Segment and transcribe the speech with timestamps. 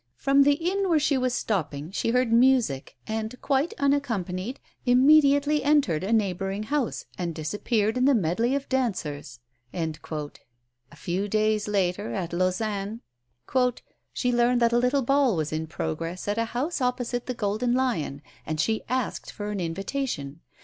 [0.15, 6.03] "From the inn where she was stopping she heard music, and, quite unaccompanied, immediately entered
[6.03, 9.41] a neighbouring house and disappeared in the medley of dancers."
[9.71, 10.15] A
[10.95, 13.01] few days later, at Lausanne,
[14.11, 17.75] "she learned that a little ball was in progress at a house opposite the 'Golden
[17.75, 20.39] Lion,' and she asked for an invitation.